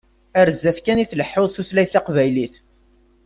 [0.39, 2.55] Ar zdat kan i tleḥḥu tutlayt taqbaylit.